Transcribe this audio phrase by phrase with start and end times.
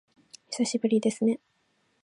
[0.49, 1.39] 久しぶりですね